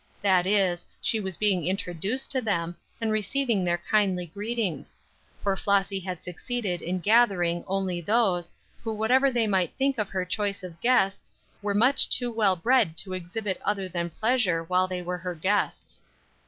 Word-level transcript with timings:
That 0.19 0.47
is, 0.47 0.87
she 0.99 1.19
was 1.19 1.37
being 1.37 1.67
introduced 1.67 2.31
to 2.31 2.41
them, 2.41 2.75
and 2.99 3.11
receiving 3.11 3.63
their 3.63 3.77
kindly 3.77 4.25
greetings; 4.25 4.95
for 5.43 5.55
Flossy 5.55 5.99
had 5.99 6.23
succeeded 6.23 6.81
in 6.81 7.01
gathering 7.01 7.63
only 7.67 8.01
those, 8.01 8.51
who 8.83 8.95
whatever 8.95 9.29
they 9.29 9.45
might 9.45 9.75
think 9.77 9.99
of 9.99 10.09
her 10.09 10.25
choice 10.25 10.63
of 10.63 10.81
guests, 10.81 11.31
were 11.61 11.75
much 11.75 12.09
too 12.09 12.31
well 12.31 12.55
bred 12.55 12.97
to 12.97 13.13
exhibit 13.13 13.61
other 13.63 13.87
than 13.87 14.09
pleasure 14.09 14.63
while 14.63 14.87
they 14.87 15.03
were 15.03 15.19
her 15.19 15.35
guests. 15.35 16.01